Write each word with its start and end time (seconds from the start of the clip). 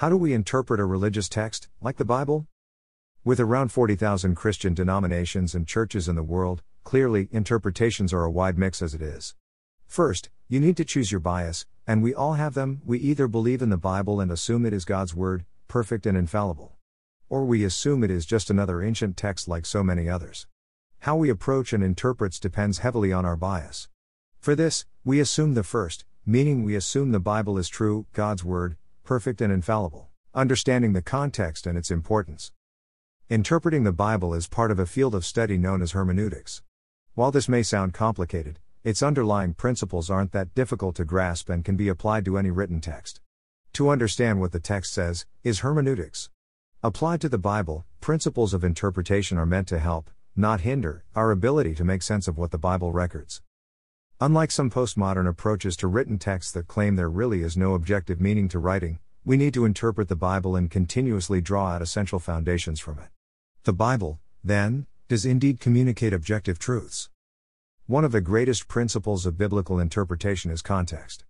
How 0.00 0.08
do 0.08 0.16
we 0.16 0.32
interpret 0.32 0.80
a 0.80 0.86
religious 0.86 1.28
text, 1.28 1.68
like 1.82 1.98
the 1.98 2.06
Bible? 2.06 2.46
With 3.22 3.38
around 3.38 3.70
40,000 3.70 4.34
Christian 4.34 4.72
denominations 4.72 5.54
and 5.54 5.68
churches 5.68 6.08
in 6.08 6.16
the 6.16 6.22
world, 6.22 6.62
clearly, 6.84 7.28
interpretations 7.32 8.10
are 8.14 8.24
a 8.24 8.30
wide 8.30 8.56
mix 8.56 8.80
as 8.80 8.94
it 8.94 9.02
is. 9.02 9.34
First, 9.86 10.30
you 10.48 10.58
need 10.58 10.78
to 10.78 10.86
choose 10.86 11.12
your 11.12 11.20
bias, 11.20 11.66
and 11.86 12.02
we 12.02 12.14
all 12.14 12.32
have 12.32 12.54
them. 12.54 12.80
We 12.86 12.98
either 12.98 13.28
believe 13.28 13.60
in 13.60 13.68
the 13.68 13.76
Bible 13.76 14.22
and 14.22 14.32
assume 14.32 14.64
it 14.64 14.72
is 14.72 14.86
God's 14.86 15.14
Word, 15.14 15.44
perfect 15.68 16.06
and 16.06 16.16
infallible. 16.16 16.78
Or 17.28 17.44
we 17.44 17.62
assume 17.62 18.02
it 18.02 18.10
is 18.10 18.24
just 18.24 18.48
another 18.48 18.80
ancient 18.80 19.18
text 19.18 19.48
like 19.48 19.66
so 19.66 19.84
many 19.84 20.08
others. 20.08 20.46
How 21.00 21.14
we 21.16 21.28
approach 21.28 21.74
and 21.74 21.84
interpret 21.84 22.38
depends 22.40 22.78
heavily 22.78 23.12
on 23.12 23.26
our 23.26 23.36
bias. 23.36 23.90
For 24.38 24.54
this, 24.54 24.86
we 25.04 25.20
assume 25.20 25.52
the 25.52 25.62
first, 25.62 26.06
meaning 26.24 26.64
we 26.64 26.74
assume 26.74 27.12
the 27.12 27.20
Bible 27.20 27.58
is 27.58 27.68
true, 27.68 28.06
God's 28.14 28.42
Word, 28.42 28.78
perfect 29.04 29.40
and 29.40 29.52
infallible, 29.52 30.08
understanding 30.34 30.92
the 30.92 31.02
context 31.02 31.66
and 31.66 31.76
its 31.76 31.90
importance. 31.90 32.52
Interpreting 33.28 33.84
the 33.84 33.92
Bible 33.92 34.34
is 34.34 34.48
part 34.48 34.70
of 34.70 34.78
a 34.78 34.86
field 34.86 35.14
of 35.14 35.24
study 35.24 35.56
known 35.56 35.82
as 35.82 35.92
hermeneutics. 35.92 36.62
While 37.14 37.30
this 37.30 37.48
may 37.48 37.62
sound 37.62 37.94
complicated, 37.94 38.58
its 38.82 39.02
underlying 39.02 39.54
principles 39.54 40.08
aren't 40.08 40.32
that 40.32 40.54
difficult 40.54 40.96
to 40.96 41.04
grasp 41.04 41.48
and 41.48 41.64
can 41.64 41.76
be 41.76 41.88
applied 41.88 42.24
to 42.24 42.38
any 42.38 42.50
written 42.50 42.80
text. 42.80 43.20
To 43.74 43.90
understand 43.90 44.40
what 44.40 44.52
the 44.52 44.60
text 44.60 44.92
says, 44.92 45.26
is 45.44 45.60
hermeneutics. 45.60 46.30
Applied 46.82 47.20
to 47.20 47.28
the 47.28 47.38
Bible, 47.38 47.84
principles 48.00 48.54
of 48.54 48.64
interpretation 48.64 49.38
are 49.38 49.46
meant 49.46 49.68
to 49.68 49.78
help, 49.78 50.10
not 50.34 50.62
hinder, 50.62 51.04
our 51.14 51.30
ability 51.30 51.74
to 51.74 51.84
make 51.84 52.02
sense 52.02 52.26
of 52.26 52.38
what 52.38 52.50
the 52.50 52.58
Bible 52.58 52.92
records. 52.92 53.42
Unlike 54.22 54.50
some 54.50 54.68
postmodern 54.68 55.26
approaches 55.26 55.78
to 55.78 55.86
written 55.86 56.18
texts 56.18 56.52
that 56.52 56.68
claim 56.68 56.96
there 56.96 57.08
really 57.08 57.40
is 57.40 57.56
no 57.56 57.72
objective 57.72 58.20
meaning 58.20 58.48
to 58.48 58.58
writing, 58.58 58.98
we 59.24 59.38
need 59.38 59.54
to 59.54 59.64
interpret 59.64 60.08
the 60.08 60.14
Bible 60.14 60.56
and 60.56 60.70
continuously 60.70 61.40
draw 61.40 61.68
out 61.68 61.80
essential 61.80 62.18
foundations 62.18 62.80
from 62.80 62.98
it. 62.98 63.08
The 63.62 63.72
Bible, 63.72 64.20
then, 64.44 64.86
does 65.08 65.24
indeed 65.24 65.58
communicate 65.58 66.12
objective 66.12 66.58
truths. 66.58 67.08
One 67.86 68.04
of 68.04 68.12
the 68.12 68.20
greatest 68.20 68.68
principles 68.68 69.24
of 69.24 69.38
biblical 69.38 69.80
interpretation 69.80 70.50
is 70.50 70.60
context. 70.60 71.24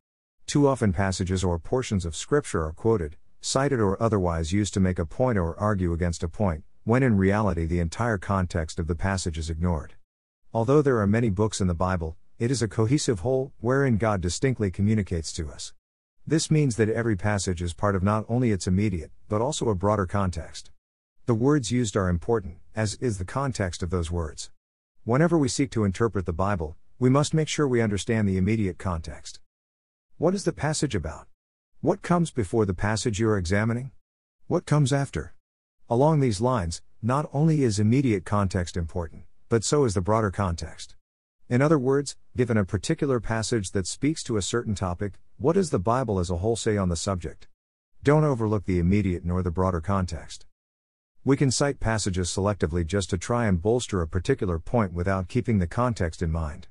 Too 0.47 0.67
often, 0.67 0.93
passages 0.93 1.45
or 1.45 1.61
portions 1.61 2.05
of 2.05 2.17
Scripture 2.17 2.65
are 2.65 2.73
quoted, 2.73 3.17
cited, 3.41 3.79
or 3.79 4.03
otherwise 4.03 4.53
used 4.53 4.75
to 4.75 4.81
make 4.81 4.99
a 4.99 5.07
point 5.07 5.39
or 5.39 5.57
argue 5.61 5.93
against 5.93 6.25
a 6.25 6.29
point, 6.29 6.65
when 6.83 7.05
in 7.05 7.17
reality 7.17 7.67
the 7.67 7.79
entire 7.79 8.19
context 8.19 8.81
of 8.81 8.89
the 8.89 8.97
passage 8.97 9.39
is 9.39 9.49
ignored. 9.49 9.95
Although 10.53 10.83
there 10.83 10.99
are 10.99 11.07
many 11.07 11.31
books 11.31 11.61
in 11.61 11.69
the 11.69 11.75
Bible, 11.75 12.17
it 12.41 12.51
is 12.51 12.63
a 12.63 12.69
cohesive 12.69 13.21
whole, 13.21 13.53
wherein 13.61 13.99
God 13.99 14.23
distinctly 14.23 14.71
communicates 14.71 15.31
to 15.35 15.51
us. 15.51 15.75
This 16.27 16.51
means 16.51 16.77
that 16.77 16.89
every 16.89 17.15
passage 17.15 17.61
is 17.61 17.75
part 17.75 17.95
of 17.95 18.03
not 18.03 18.25
only 18.31 18.51
its 18.51 18.67
immediate, 18.67 19.11
but 19.29 19.43
also 19.43 19.69
a 19.69 19.75
broader 19.75 20.07
context. 20.07 20.71
The 21.27 21.35
words 21.35 21.71
used 21.71 21.99
are 21.99 22.09
important, 22.09 22.57
as 22.75 22.95
is 22.95 23.19
the 23.19 23.27
context 23.27 23.83
of 23.83 23.91
those 23.91 24.11
words. 24.11 24.51
Whenever 25.05 25.37
we 25.37 25.49
seek 25.49 25.71
to 25.73 25.85
interpret 25.85 26.25
the 26.25 26.33
Bible, 26.33 26.79
we 26.99 27.11
must 27.11 27.35
make 27.35 27.47
sure 27.47 27.69
we 27.69 27.83
understand 27.83 28.27
the 28.27 28.39
immediate 28.39 28.79
context. 28.79 29.39
What 30.17 30.35
is 30.35 30.45
the 30.45 30.53
passage 30.53 30.95
about? 30.95 31.27
What 31.83 32.01
comes 32.01 32.31
before 32.31 32.65
the 32.65 32.73
passage 32.73 33.21
you 33.21 33.29
are 33.29 33.37
examining? 33.37 33.91
What 34.47 34.65
comes 34.65 34.95
after? 34.95 35.35
Along 35.91 36.21
these 36.21 36.41
lines, 36.41 36.81
not 37.03 37.29
only 37.35 37.65
is 37.65 37.79
immediate 37.79 38.25
context 38.25 38.79
important, 38.79 39.25
but 39.51 39.63
so 39.63 39.85
is 39.85 39.93
the 39.93 40.01
broader 40.01 40.31
context. 40.31 40.97
In 41.51 41.61
other 41.61 41.81
words, 41.81 42.15
given 42.37 42.57
a 42.57 42.65
particular 42.65 43.19
passage 43.19 43.73
that 43.73 43.89
speaks 43.89 44.23
to 44.23 44.37
a 44.37 44.43
certain 44.43 44.77
topic, 44.77 45.15
what 45.37 45.55
does 45.55 45.71
the 45.71 45.81
Bible 45.81 46.21
as 46.21 46.31
a 46.31 46.37
whole 46.37 46.55
say 46.55 46.77
on 46.77 46.91
the 46.91 46.95
subject? 46.95 47.49
Don't 48.05 48.23
overlook 48.23 48.67
the 48.67 48.79
immediate 48.79 49.25
nor 49.25 49.43
the 49.43 49.51
broader 49.51 49.81
context. 49.81 50.47
We 51.25 51.37
can 51.37 51.51
cite 51.51 51.81
passages 51.81 52.31
selectively 52.31 52.87
just 52.87 53.11
to 53.11 53.19
try 53.19 53.47
and 53.47 53.61
bolster 53.61 54.01
a 54.01 54.07
particular 54.07 54.61
point 54.61 54.93
without 54.93 55.27
keeping 55.27 55.59
the 55.59 55.67
context 55.67 56.23
in 56.23 56.31
mind. 56.31 56.69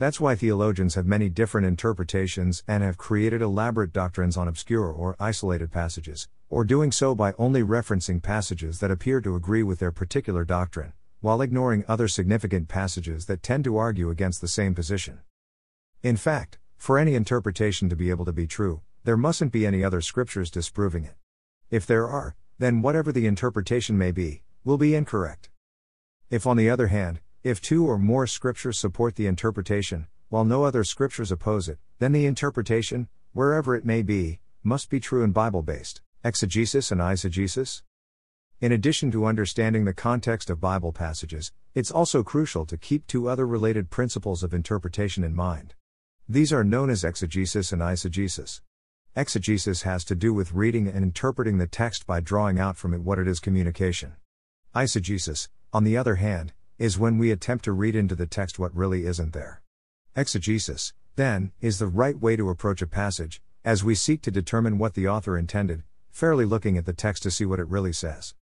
That's 0.00 0.18
why 0.18 0.34
theologians 0.34 0.96
have 0.96 1.06
many 1.06 1.28
different 1.28 1.68
interpretations 1.68 2.64
and 2.66 2.82
have 2.82 2.98
created 2.98 3.42
elaborate 3.42 3.92
doctrines 3.92 4.36
on 4.36 4.48
obscure 4.48 4.90
or 4.90 5.14
isolated 5.20 5.70
passages, 5.70 6.26
or 6.50 6.64
doing 6.64 6.90
so 6.90 7.14
by 7.14 7.32
only 7.38 7.62
referencing 7.62 8.20
passages 8.20 8.80
that 8.80 8.90
appear 8.90 9.20
to 9.20 9.36
agree 9.36 9.62
with 9.62 9.78
their 9.78 9.92
particular 9.92 10.44
doctrine, 10.44 10.94
while 11.20 11.42
ignoring 11.42 11.84
other 11.88 12.08
significant 12.08 12.68
passages 12.68 13.26
that 13.26 13.42
tend 13.42 13.64
to 13.64 13.76
argue 13.76 14.10
against 14.10 14.40
the 14.40 14.48
same 14.48 14.74
position. 14.74 15.20
In 16.02 16.16
fact, 16.16 16.58
for 16.76 16.98
any 16.98 17.14
interpretation 17.14 17.88
to 17.88 17.96
be 17.96 18.10
able 18.10 18.24
to 18.24 18.32
be 18.32 18.46
true, 18.46 18.82
there 19.04 19.16
mustn't 19.16 19.52
be 19.52 19.66
any 19.66 19.82
other 19.82 20.00
scriptures 20.00 20.50
disproving 20.50 21.04
it. 21.04 21.14
If 21.70 21.86
there 21.86 22.06
are, 22.06 22.36
then 22.58 22.82
whatever 22.82 23.12
the 23.12 23.26
interpretation 23.26 23.96
may 23.96 24.12
be, 24.12 24.42
will 24.64 24.78
be 24.78 24.94
incorrect. 24.94 25.50
If, 26.30 26.46
on 26.46 26.56
the 26.56 26.70
other 26.70 26.88
hand, 26.88 27.20
if 27.42 27.60
two 27.60 27.86
or 27.86 27.98
more 27.98 28.26
scriptures 28.26 28.78
support 28.78 29.14
the 29.14 29.26
interpretation, 29.26 30.08
while 30.28 30.44
no 30.44 30.64
other 30.64 30.82
scriptures 30.84 31.30
oppose 31.30 31.68
it, 31.68 31.78
then 31.98 32.12
the 32.12 32.26
interpretation, 32.26 33.08
wherever 33.32 33.76
it 33.76 33.84
may 33.84 34.02
be, 34.02 34.40
must 34.62 34.90
be 34.90 34.98
true 34.98 35.22
and 35.22 35.32
Bible 35.32 35.62
based. 35.62 36.00
Exegesis 36.24 36.90
and 36.90 37.00
eisegesis? 37.00 37.82
In 38.58 38.72
addition 38.72 39.10
to 39.10 39.26
understanding 39.26 39.84
the 39.84 39.92
context 39.92 40.48
of 40.48 40.62
Bible 40.62 40.90
passages, 40.90 41.52
it's 41.74 41.90
also 41.90 42.22
crucial 42.22 42.64
to 42.64 42.78
keep 42.78 43.06
two 43.06 43.28
other 43.28 43.46
related 43.46 43.90
principles 43.90 44.42
of 44.42 44.54
interpretation 44.54 45.22
in 45.22 45.34
mind. 45.34 45.74
These 46.26 46.54
are 46.54 46.64
known 46.64 46.88
as 46.88 47.04
exegesis 47.04 47.70
and 47.70 47.82
eisegesis. 47.82 48.62
Exegesis 49.14 49.82
has 49.82 50.06
to 50.06 50.14
do 50.14 50.32
with 50.32 50.54
reading 50.54 50.88
and 50.88 51.04
interpreting 51.04 51.58
the 51.58 51.66
text 51.66 52.06
by 52.06 52.20
drawing 52.20 52.58
out 52.58 52.78
from 52.78 52.94
it 52.94 53.02
what 53.02 53.18
it 53.18 53.28
is 53.28 53.40
communication. 53.40 54.14
Eisegesis, 54.74 55.48
on 55.74 55.84
the 55.84 55.98
other 55.98 56.14
hand, 56.14 56.54
is 56.78 56.98
when 56.98 57.18
we 57.18 57.30
attempt 57.30 57.62
to 57.66 57.72
read 57.72 57.94
into 57.94 58.14
the 58.14 58.26
text 58.26 58.58
what 58.58 58.74
really 58.74 59.04
isn't 59.04 59.34
there. 59.34 59.60
Exegesis, 60.16 60.94
then, 61.16 61.52
is 61.60 61.78
the 61.78 61.86
right 61.88 62.18
way 62.18 62.36
to 62.36 62.48
approach 62.48 62.80
a 62.80 62.86
passage, 62.86 63.42
as 63.66 63.84
we 63.84 63.94
seek 63.94 64.22
to 64.22 64.30
determine 64.30 64.78
what 64.78 64.94
the 64.94 65.06
author 65.06 65.36
intended, 65.36 65.82
fairly 66.10 66.46
looking 66.46 66.78
at 66.78 66.86
the 66.86 66.94
text 66.94 67.22
to 67.22 67.30
see 67.30 67.44
what 67.44 67.60
it 67.60 67.68
really 67.68 67.92
says. 67.92 68.34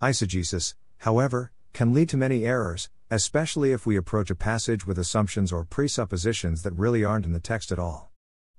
Eisegesis, 0.00 0.74
however, 0.98 1.50
can 1.72 1.92
lead 1.92 2.08
to 2.10 2.16
many 2.16 2.44
errors, 2.44 2.88
especially 3.10 3.72
if 3.72 3.84
we 3.84 3.96
approach 3.96 4.30
a 4.30 4.36
passage 4.36 4.86
with 4.86 4.98
assumptions 4.98 5.50
or 5.50 5.64
presuppositions 5.64 6.62
that 6.62 6.72
really 6.78 7.04
aren't 7.04 7.26
in 7.26 7.32
the 7.32 7.40
text 7.40 7.72
at 7.72 7.80
all. 7.80 8.12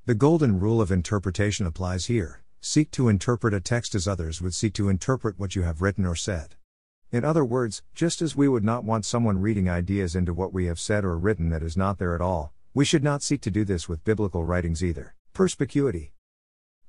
The 0.05 0.15
golden 0.15 0.59
rule 0.59 0.81
of 0.81 0.91
interpretation 0.91 1.65
applies 1.65 2.07
here 2.07 2.43
seek 2.61 2.91
to 2.91 3.07
interpret 3.07 3.53
a 3.53 3.61
text 3.61 3.95
as 3.95 4.05
others 4.05 4.41
would 4.41 4.53
seek 4.53 4.73
to 4.73 4.89
interpret 4.89 5.39
what 5.39 5.55
you 5.55 5.61
have 5.61 5.81
written 5.81 6.05
or 6.05 6.15
said. 6.15 6.55
In 7.09 7.23
other 7.23 7.45
words, 7.45 7.83
just 7.95 8.21
as 8.21 8.35
we 8.35 8.49
would 8.49 8.65
not 8.65 8.83
want 8.83 9.05
someone 9.05 9.39
reading 9.39 9.69
ideas 9.69 10.13
into 10.13 10.33
what 10.33 10.51
we 10.51 10.65
have 10.65 10.77
said 10.77 11.05
or 11.05 11.17
written 11.17 11.49
that 11.51 11.63
is 11.63 11.77
not 11.77 11.99
there 11.99 12.15
at 12.15 12.21
all, 12.21 12.53
we 12.73 12.83
should 12.83 13.03
not 13.03 13.23
seek 13.23 13.39
to 13.41 13.51
do 13.51 13.63
this 13.63 13.87
with 13.87 14.03
biblical 14.03 14.43
writings 14.43 14.83
either. 14.83 15.15
Perspicuity. 15.33 16.11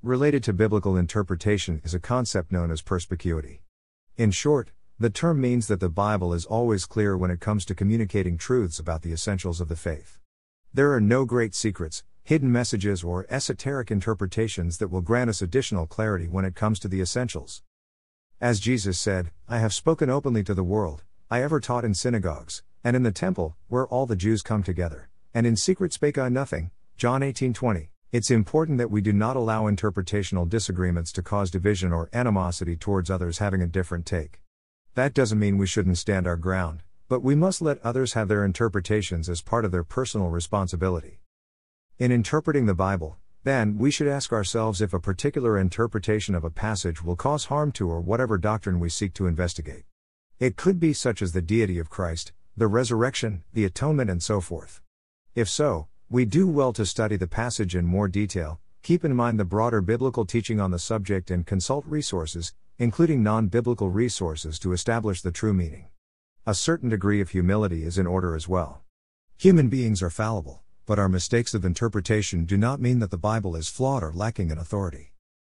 Related 0.02 0.42
to 0.42 0.52
biblical 0.52 0.96
interpretation 0.96 1.80
is 1.84 1.94
a 1.94 2.00
concept 2.00 2.50
known 2.50 2.72
as 2.72 2.82
perspicuity. 2.82 3.62
In 4.20 4.32
short, 4.32 4.70
the 4.98 5.08
term 5.08 5.40
means 5.40 5.66
that 5.68 5.80
the 5.80 5.88
Bible 5.88 6.34
is 6.34 6.44
always 6.44 6.84
clear 6.84 7.16
when 7.16 7.30
it 7.30 7.40
comes 7.40 7.64
to 7.64 7.74
communicating 7.74 8.36
truths 8.36 8.78
about 8.78 9.00
the 9.00 9.14
essentials 9.14 9.62
of 9.62 9.68
the 9.68 9.76
faith. 9.76 10.18
There 10.74 10.92
are 10.92 11.00
no 11.00 11.24
great 11.24 11.54
secrets, 11.54 12.04
hidden 12.22 12.52
messages, 12.52 13.02
or 13.02 13.24
esoteric 13.30 13.90
interpretations 13.90 14.76
that 14.76 14.88
will 14.88 15.00
grant 15.00 15.30
us 15.30 15.40
additional 15.40 15.86
clarity 15.86 16.28
when 16.28 16.44
it 16.44 16.54
comes 16.54 16.78
to 16.80 16.88
the 16.88 17.00
essentials. 17.00 17.62
As 18.42 18.60
Jesus 18.60 18.98
said, 18.98 19.30
I 19.48 19.56
have 19.56 19.72
spoken 19.72 20.10
openly 20.10 20.44
to 20.44 20.52
the 20.52 20.62
world, 20.62 21.02
I 21.30 21.42
ever 21.42 21.58
taught 21.58 21.86
in 21.86 21.94
synagogues, 21.94 22.62
and 22.84 22.94
in 22.94 23.04
the 23.04 23.12
temple, 23.12 23.56
where 23.68 23.86
all 23.86 24.04
the 24.04 24.16
Jews 24.16 24.42
come 24.42 24.62
together, 24.62 25.08
and 25.32 25.46
in 25.46 25.56
secret 25.56 25.94
spake 25.94 26.18
I 26.18 26.28
nothing. 26.28 26.72
John 26.98 27.22
18:20. 27.22 27.88
It's 28.12 28.32
important 28.32 28.78
that 28.78 28.90
we 28.90 29.00
do 29.00 29.12
not 29.12 29.36
allow 29.36 29.70
interpretational 29.70 30.48
disagreements 30.48 31.12
to 31.12 31.22
cause 31.22 31.48
division 31.48 31.92
or 31.92 32.10
animosity 32.12 32.74
towards 32.74 33.08
others 33.08 33.38
having 33.38 33.62
a 33.62 33.68
different 33.68 34.04
take. 34.04 34.40
That 34.96 35.14
doesn't 35.14 35.38
mean 35.38 35.58
we 35.58 35.68
shouldn't 35.68 35.96
stand 35.96 36.26
our 36.26 36.36
ground, 36.36 36.82
but 37.08 37.22
we 37.22 37.36
must 37.36 37.62
let 37.62 37.80
others 37.84 38.14
have 38.14 38.26
their 38.26 38.44
interpretations 38.44 39.28
as 39.28 39.42
part 39.42 39.64
of 39.64 39.70
their 39.70 39.84
personal 39.84 40.26
responsibility. 40.26 41.20
In 42.00 42.10
interpreting 42.10 42.66
the 42.66 42.74
Bible, 42.74 43.16
then, 43.44 43.78
we 43.78 43.92
should 43.92 44.08
ask 44.08 44.32
ourselves 44.32 44.82
if 44.82 44.92
a 44.92 44.98
particular 44.98 45.56
interpretation 45.56 46.34
of 46.34 46.42
a 46.42 46.50
passage 46.50 47.04
will 47.04 47.14
cause 47.14 47.44
harm 47.44 47.70
to 47.72 47.88
or 47.88 48.00
whatever 48.00 48.38
doctrine 48.38 48.80
we 48.80 48.88
seek 48.88 49.14
to 49.14 49.28
investigate. 49.28 49.84
It 50.40 50.56
could 50.56 50.80
be 50.80 50.92
such 50.94 51.22
as 51.22 51.30
the 51.30 51.40
deity 51.40 51.78
of 51.78 51.90
Christ, 51.90 52.32
the 52.56 52.66
resurrection, 52.66 53.44
the 53.52 53.64
atonement, 53.64 54.10
and 54.10 54.20
so 54.20 54.40
forth. 54.40 54.82
If 55.36 55.48
so, 55.48 55.86
we 56.12 56.24
do 56.24 56.48
well 56.48 56.72
to 56.72 56.84
study 56.84 57.16
the 57.16 57.28
passage 57.28 57.76
in 57.76 57.86
more 57.86 58.08
detail, 58.08 58.58
keep 58.82 59.04
in 59.04 59.14
mind 59.14 59.38
the 59.38 59.44
broader 59.44 59.80
biblical 59.80 60.26
teaching 60.26 60.58
on 60.58 60.72
the 60.72 60.78
subject, 60.78 61.30
and 61.30 61.46
consult 61.46 61.84
resources, 61.86 62.52
including 62.78 63.22
non 63.22 63.46
biblical 63.46 63.90
resources, 63.90 64.58
to 64.58 64.72
establish 64.72 65.22
the 65.22 65.30
true 65.30 65.54
meaning. 65.54 65.86
A 66.44 66.52
certain 66.52 66.88
degree 66.88 67.20
of 67.20 67.30
humility 67.30 67.84
is 67.84 67.96
in 67.96 68.08
order 68.08 68.34
as 68.34 68.48
well. 68.48 68.82
Human 69.38 69.68
beings 69.68 70.02
are 70.02 70.10
fallible, 70.10 70.64
but 70.84 70.98
our 70.98 71.08
mistakes 71.08 71.54
of 71.54 71.64
interpretation 71.64 72.44
do 72.44 72.56
not 72.56 72.80
mean 72.80 72.98
that 72.98 73.12
the 73.12 73.16
Bible 73.16 73.54
is 73.54 73.68
flawed 73.68 74.02
or 74.02 74.12
lacking 74.12 74.50
in 74.50 74.58
authority. 74.58 75.12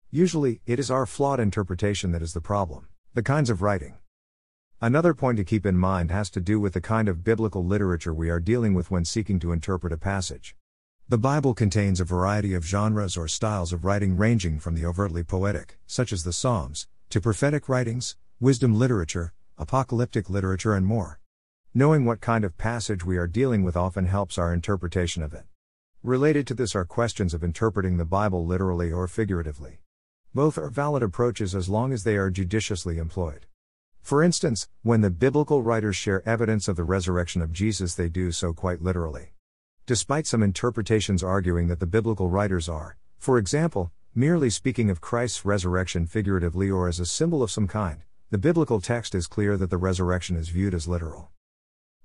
Usually, 0.10 0.62
it 0.66 0.80
is 0.80 0.90
our 0.90 1.06
flawed 1.06 1.42
interpretation 1.42 2.14
that 2.14 2.22
is 2.22 2.34
the 2.34 2.40
problem. 2.40 2.88
The 3.14 3.24
kinds 3.24 3.50
of 3.50 3.62
writing. 3.62 3.96
Another 4.86 5.16
point 5.16 5.38
to 5.38 5.44
keep 5.44 5.66
in 5.66 5.76
mind 5.76 6.12
has 6.12 6.30
to 6.30 6.40
do 6.40 6.60
with 6.60 6.74
the 6.74 6.80
kind 6.80 7.10
of 7.10 7.24
biblical 7.24 7.66
literature 7.66 8.14
we 8.14 8.30
are 8.30 8.40
dealing 8.40 8.76
with 8.76 8.92
when 8.92 9.04
seeking 9.04 9.40
to 9.40 9.52
interpret 9.52 9.92
a 9.92 9.98
passage. 9.98 10.56
The 11.10 11.18
Bible 11.18 11.56
contains 11.56 12.00
a 12.00 12.06
variety 12.06 12.54
of 12.54 12.64
genres 12.64 13.18
or 13.18 13.28
styles 13.28 13.74
of 13.74 13.84
writing 13.84 14.16
ranging 14.16 14.60
from 14.60 14.76
the 14.76 14.86
overtly 14.86 15.24
poetic, 15.24 15.80
such 15.88 16.14
as 16.14 16.24
the 16.24 16.32
Psalms, 16.32 16.88
to 17.10 17.20
prophetic 17.20 17.68
writings, 17.68 18.16
wisdom 18.40 18.78
literature, 18.78 19.34
apocalyptic 19.58 20.30
literature, 20.30 20.76
and 20.76 20.86
more. 20.86 21.20
Knowing 21.74 22.06
what 22.06 22.22
kind 22.22 22.46
of 22.46 22.56
passage 22.56 23.04
we 23.04 23.18
are 23.18 23.26
dealing 23.26 23.64
with 23.64 23.76
often 23.76 24.06
helps 24.06 24.38
our 24.38 24.54
interpretation 24.54 25.24
of 25.24 25.34
it. 25.34 25.46
Related 26.04 26.46
to 26.46 26.54
this 26.54 26.76
are 26.76 26.86
questions 26.86 27.34
of 27.34 27.44
interpreting 27.44 27.98
the 27.98 28.06
Bible 28.06 28.46
literally 28.46 28.92
or 28.92 29.08
figuratively. 29.08 29.80
Both 30.36 30.60
are 30.60 30.70
valid 30.70 31.02
approaches 31.02 31.56
as 31.56 31.70
long 31.70 31.92
as 31.92 32.04
they 32.04 32.18
are 32.18 32.30
judiciously 32.30 33.00
employed. 33.00 33.48
For 34.06 34.22
instance, 34.22 34.68
when 34.84 35.02
the 35.02 35.10
biblical 35.10 35.64
writers 35.64 35.96
share 35.96 36.22
evidence 36.30 36.68
of 36.68 36.76
the 36.76 36.84
resurrection 36.84 37.42
of 37.42 37.52
Jesus, 37.52 37.96
they 37.96 38.08
do 38.08 38.32
so 38.32 38.54
quite 38.54 38.80
literally. 38.80 39.34
Despite 39.88 40.28
some 40.28 40.44
interpretations 40.44 41.24
arguing 41.24 41.70
that 41.70 41.80
the 41.80 41.88
biblical 41.88 42.30
writers 42.30 42.70
are, 42.70 42.98
for 43.18 43.40
example, 43.40 43.92
merely 44.14 44.52
speaking 44.52 44.92
of 44.92 45.02
Christ's 45.02 45.44
resurrection 45.44 46.06
figuratively 46.06 46.70
or 46.70 46.88
as 46.88 47.00
a 47.00 47.06
symbol 47.08 47.42
of 47.42 47.50
some 47.50 47.68
kind, 47.68 48.02
the 48.30 48.38
biblical 48.38 48.80
text 48.80 49.16
is 49.16 49.26
clear 49.26 49.58
that 49.58 49.72
the 49.72 49.78
resurrection 49.78 50.36
is 50.36 50.50
viewed 50.50 50.76
as 50.76 50.88
literal. 50.88 51.32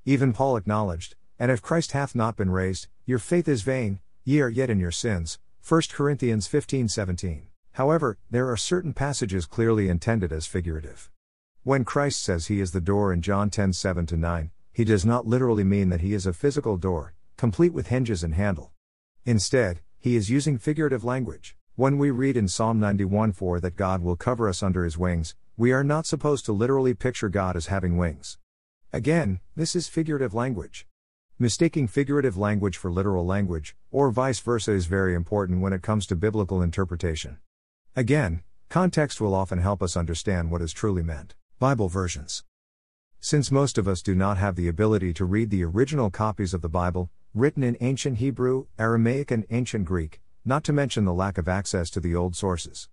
Even 0.06 0.32
Paul 0.32 0.56
acknowledged, 0.56 1.16
And 1.38 1.50
if 1.50 1.60
Christ 1.60 1.92
hath 1.92 2.14
not 2.14 2.34
been 2.34 2.50
raised, 2.50 2.88
your 3.04 3.18
faith 3.18 3.46
is 3.46 3.60
vain, 3.60 3.98
ye 4.24 4.40
are 4.40 4.48
yet 4.48 4.70
in 4.70 4.80
your 4.80 4.90
sins. 4.90 5.38
1 5.68 5.82
Corinthians 5.92 6.46
15 6.46 6.88
17. 6.88 7.48
However, 7.72 8.16
there 8.30 8.48
are 8.50 8.56
certain 8.56 8.94
passages 8.94 9.44
clearly 9.44 9.90
intended 9.90 10.32
as 10.32 10.46
figurative. 10.46 11.10
When 11.62 11.84
Christ 11.84 12.22
says 12.22 12.46
he 12.46 12.58
is 12.58 12.72
the 12.72 12.80
door 12.80 13.12
in 13.12 13.20
John 13.20 13.50
10 13.50 13.74
7 13.74 14.06
9, 14.10 14.50
he 14.72 14.82
does 14.82 15.04
not 15.04 15.26
literally 15.26 15.62
mean 15.62 15.90
that 15.90 16.00
he 16.00 16.14
is 16.14 16.24
a 16.24 16.32
physical 16.32 16.78
door, 16.78 17.12
complete 17.36 17.74
with 17.74 17.88
hinges 17.88 18.24
and 18.24 18.34
handle. 18.34 18.72
Instead, 19.26 19.82
he 19.98 20.16
is 20.16 20.30
using 20.30 20.56
figurative 20.56 21.04
language. 21.04 21.58
When 21.76 21.98
we 21.98 22.10
read 22.10 22.38
in 22.38 22.48
Psalm 22.48 22.80
91 22.80 23.32
4 23.32 23.60
that 23.60 23.76
God 23.76 24.00
will 24.00 24.16
cover 24.16 24.48
us 24.48 24.62
under 24.62 24.84
his 24.84 24.96
wings, 24.96 25.34
we 25.58 25.70
are 25.70 25.84
not 25.84 26.06
supposed 26.06 26.46
to 26.46 26.52
literally 26.52 26.94
picture 26.94 27.28
God 27.28 27.56
as 27.56 27.66
having 27.66 27.98
wings. 27.98 28.38
Again, 28.90 29.40
this 29.54 29.76
is 29.76 29.86
figurative 29.86 30.32
language. 30.32 30.86
Mistaking 31.38 31.86
figurative 31.86 32.38
language 32.38 32.78
for 32.78 32.90
literal 32.90 33.26
language, 33.26 33.76
or 33.90 34.10
vice 34.10 34.40
versa, 34.40 34.72
is 34.72 34.86
very 34.86 35.14
important 35.14 35.60
when 35.60 35.74
it 35.74 35.82
comes 35.82 36.06
to 36.06 36.16
biblical 36.16 36.62
interpretation. 36.62 37.36
Again, 37.94 38.44
context 38.70 39.20
will 39.20 39.34
often 39.34 39.58
help 39.58 39.82
us 39.82 39.94
understand 39.94 40.50
what 40.50 40.62
is 40.62 40.72
truly 40.72 41.02
meant. 41.02 41.34
Bible 41.60 41.90
versions. 41.90 42.42
Since 43.20 43.52
most 43.52 43.76
of 43.76 43.86
us 43.86 44.00
do 44.00 44.14
not 44.14 44.38
have 44.38 44.56
the 44.56 44.66
ability 44.66 45.12
to 45.12 45.26
read 45.26 45.50
the 45.50 45.62
original 45.62 46.08
copies 46.08 46.54
of 46.54 46.62
the 46.62 46.70
Bible, 46.70 47.10
written 47.34 47.62
in 47.62 47.76
ancient 47.82 48.16
Hebrew, 48.16 48.64
Aramaic, 48.78 49.30
and 49.30 49.44
ancient 49.50 49.84
Greek, 49.84 50.22
not 50.42 50.64
to 50.64 50.72
mention 50.72 51.04
the 51.04 51.12
lack 51.12 51.36
of 51.36 51.50
access 51.50 51.90
to 51.90 52.00
the 52.00 52.14
old 52.14 52.34
sources, 52.34 52.88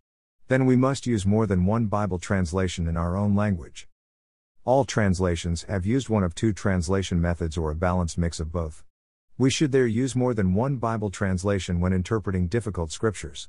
then 0.49 0.65
we 0.65 0.75
must 0.75 1.07
use 1.07 1.25
more 1.25 1.47
than 1.47 1.65
one 1.65 1.85
Bible 1.85 2.19
translation 2.19 2.89
in 2.89 2.97
our 2.97 3.15
own 3.15 3.35
language. 3.35 3.87
All 4.65 4.83
translations 4.83 5.63
have 5.69 5.85
used 5.85 6.09
one 6.09 6.25
of 6.25 6.35
two 6.35 6.51
translation 6.51 7.21
methods 7.21 7.57
or 7.57 7.71
a 7.71 7.75
balanced 7.75 8.17
mix 8.17 8.37
of 8.41 8.51
both. 8.51 8.83
We 9.37 9.49
should 9.49 9.71
there 9.71 9.87
use 9.87 10.13
more 10.13 10.33
than 10.33 10.53
one 10.53 10.75
Bible 10.75 11.09
translation 11.09 11.79
when 11.79 11.93
interpreting 11.93 12.49
difficult 12.49 12.91
scriptures. 12.91 13.47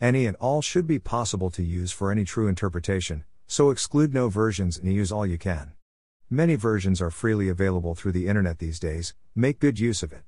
Any 0.00 0.24
and 0.24 0.38
all 0.38 0.62
should 0.62 0.86
be 0.86 0.98
possible 0.98 1.50
to 1.50 1.62
use 1.62 1.92
for 1.92 2.10
any 2.10 2.24
true 2.24 2.48
interpretation, 2.48 3.24
so 3.46 3.70
exclude 3.70 4.14
no 4.14 4.28
versions 4.28 4.78
and 4.78 4.92
use 4.92 5.12
all 5.12 5.26
you 5.26 5.38
can. 5.38 5.72
Many 6.30 6.54
versions 6.54 7.00
are 7.00 7.10
freely 7.10 7.48
available 7.48 7.94
through 7.94 8.12
the 8.12 8.26
internet 8.26 8.58
these 8.58 8.78
days, 8.78 9.14
make 9.34 9.60
good 9.60 9.78
use 9.78 10.02
of 10.02 10.12
it. 10.12 10.22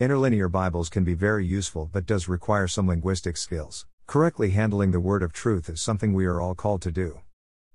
Interlinear 0.00 0.48
Bibles 0.50 0.88
can 0.88 1.04
be 1.04 1.14
very 1.14 1.46
useful 1.46 1.88
but 1.92 2.06
does 2.06 2.28
require 2.28 2.66
some 2.66 2.88
linguistic 2.88 3.36
skills. 3.36 3.86
Correctly 4.06 4.50
handling 4.50 4.90
the 4.90 5.00
word 5.00 5.22
of 5.22 5.32
truth 5.32 5.68
is 5.68 5.80
something 5.80 6.12
we 6.12 6.26
are 6.26 6.40
all 6.40 6.54
called 6.54 6.82
to 6.82 6.92
do. 6.92 7.20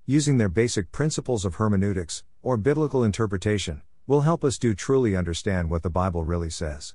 Using 0.06 0.38
their 0.38 0.48
basic 0.48 0.92
principles 0.92 1.44
of 1.44 1.56
hermeneutics, 1.56 2.22
or 2.42 2.56
biblical 2.56 3.04
interpretation, 3.04 3.82
will 4.06 4.22
help 4.22 4.44
us 4.44 4.58
do 4.58 4.74
truly 4.74 5.14
understand 5.14 5.70
what 5.70 5.82
the 5.82 5.90
Bible 5.90 6.24
really 6.24 6.50
says. 6.50 6.88